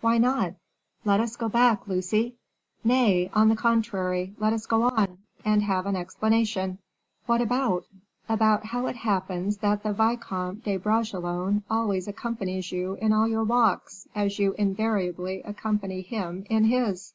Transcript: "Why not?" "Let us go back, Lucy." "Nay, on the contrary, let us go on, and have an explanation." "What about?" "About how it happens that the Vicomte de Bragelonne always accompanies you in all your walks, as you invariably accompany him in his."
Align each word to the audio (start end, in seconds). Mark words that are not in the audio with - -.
"Why 0.00 0.18
not?" 0.18 0.54
"Let 1.04 1.20
us 1.20 1.36
go 1.36 1.48
back, 1.48 1.86
Lucy." 1.86 2.34
"Nay, 2.82 3.30
on 3.32 3.48
the 3.48 3.54
contrary, 3.54 4.34
let 4.40 4.52
us 4.52 4.66
go 4.66 4.82
on, 4.82 5.18
and 5.44 5.62
have 5.62 5.86
an 5.86 5.94
explanation." 5.94 6.78
"What 7.26 7.40
about?" 7.40 7.84
"About 8.28 8.64
how 8.66 8.88
it 8.88 8.96
happens 8.96 9.58
that 9.58 9.84
the 9.84 9.92
Vicomte 9.92 10.64
de 10.64 10.78
Bragelonne 10.78 11.62
always 11.70 12.08
accompanies 12.08 12.72
you 12.72 12.94
in 12.94 13.12
all 13.12 13.28
your 13.28 13.44
walks, 13.44 14.08
as 14.16 14.40
you 14.40 14.52
invariably 14.58 15.42
accompany 15.44 16.00
him 16.00 16.44
in 16.50 16.64
his." 16.64 17.14